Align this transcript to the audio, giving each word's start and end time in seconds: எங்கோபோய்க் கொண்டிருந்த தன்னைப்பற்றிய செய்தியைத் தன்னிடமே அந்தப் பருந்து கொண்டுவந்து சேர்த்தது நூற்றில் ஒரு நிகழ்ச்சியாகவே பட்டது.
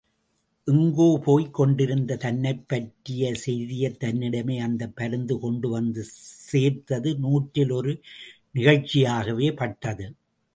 எங்கோபோய்க் 0.67 1.53
கொண்டிருந்த 1.53 2.15
தன்னைப்பற்றிய 2.15 3.33
செய்தியைத் 3.33 3.99
தன்னிடமே 3.99 4.57
அந்தப் 4.59 4.95
பருந்து 4.95 5.39
கொண்டுவந்து 5.39 6.03
சேர்த்தது 6.49 7.11
நூற்றில் 7.17 7.71
ஒரு 7.71 7.93
நிகழ்ச்சியாகவே 8.55 9.55
பட்டது. 9.55 10.07